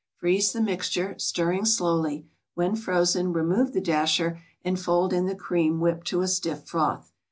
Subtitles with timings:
[0.15, 5.79] Freeze the mixture, stirring slowly; when frozen, remove the dasher, and fold in the cream
[5.79, 7.13] whipped to a stiff froth.